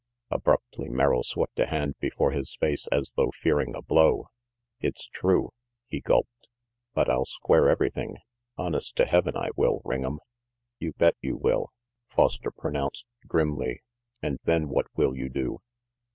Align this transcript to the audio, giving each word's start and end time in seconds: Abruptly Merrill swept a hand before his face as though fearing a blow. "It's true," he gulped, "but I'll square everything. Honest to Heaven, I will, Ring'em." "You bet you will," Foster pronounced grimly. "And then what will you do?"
Abruptly 0.31 0.89
Merrill 0.89 1.21
swept 1.21 1.59
a 1.59 1.67
hand 1.67 1.93
before 1.99 2.31
his 2.31 2.55
face 2.55 2.87
as 2.87 3.13
though 3.15 3.29
fearing 3.35 3.75
a 3.75 3.83
blow. 3.83 4.29
"It's 4.79 5.07
true," 5.07 5.51
he 5.85 6.01
gulped, 6.01 6.47
"but 6.95 7.07
I'll 7.07 7.25
square 7.25 7.69
everything. 7.69 8.17
Honest 8.57 8.95
to 8.95 9.05
Heaven, 9.05 9.37
I 9.37 9.49
will, 9.55 9.79
Ring'em." 9.85 10.17
"You 10.79 10.93
bet 10.93 11.17
you 11.21 11.37
will," 11.37 11.67
Foster 12.07 12.49
pronounced 12.49 13.05
grimly. 13.27 13.83
"And 14.23 14.39
then 14.43 14.69
what 14.69 14.87
will 14.95 15.15
you 15.15 15.29
do?" 15.29 15.59